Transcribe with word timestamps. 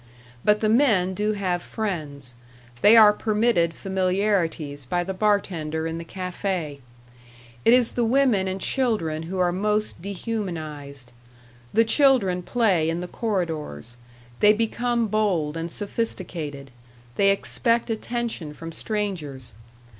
But 0.43 0.61
the 0.61 0.67
men 0.67 1.13
do 1.13 1.33
have 1.33 1.61
friends; 1.61 2.33
they 2.81 2.97
are 2.97 3.13
permitted 3.13 3.71
familiarities 3.75 4.83
by 4.83 5.03
the 5.03 5.13
bartender 5.13 5.85
in 5.85 5.99
the 5.99 6.03
café. 6.03 6.79
It 7.63 7.71
is 7.71 7.91
the 7.91 8.03
women 8.03 8.47
and 8.47 8.59
children 8.59 9.21
who 9.29 9.37
are 9.37 9.51
most 9.51 10.01
dehumanized. 10.01 11.11
The 11.71 11.85
children 11.85 12.41
play 12.41 12.89
in 12.89 13.01
the 13.01 13.07
corridors; 13.07 13.95
they 14.39 14.53
become 14.53 15.05
bold 15.07 15.55
and 15.55 15.71
sophisticated; 15.71 16.71
they 17.15 17.29
expect 17.29 17.91
attention 17.91 18.55
from 18.55 18.71
strangers. 18.71 19.53